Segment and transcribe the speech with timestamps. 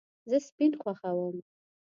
[0.29, 1.35] زه سپین خوښوم